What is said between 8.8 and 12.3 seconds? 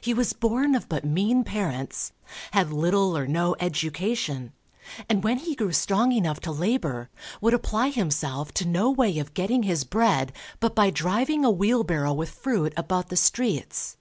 way of getting his bread but by driving a wheelbarrow with